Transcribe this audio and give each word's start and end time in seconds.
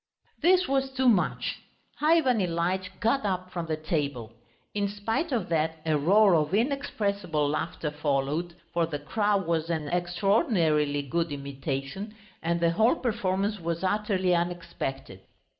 This 0.41 0.67
was 0.67 0.89
too 0.89 1.07
much. 1.07 1.57
Ivan 2.01 2.39
Ilyitch 2.41 2.89
got 2.99 3.23
up 3.23 3.51
from 3.51 3.67
the 3.67 3.77
table. 3.77 4.33
In 4.73 4.87
spite 4.87 5.31
of 5.31 5.47
that, 5.49 5.77
a 5.85 5.95
roar 5.95 6.33
of 6.33 6.55
inexpressible 6.55 7.47
laughter 7.47 7.91
followed, 7.91 8.55
for 8.73 8.87
the 8.87 8.97
crow 8.97 9.37
was 9.37 9.69
an 9.69 9.89
extraordinarily 9.89 11.03
good 11.03 11.31
imitation, 11.31 12.15
and 12.41 12.59
the 12.59 12.71
whole 12.71 12.95
performance 12.95 13.59
was 13.59 13.83
utterly 13.83 14.33
unexpected. 14.33 15.21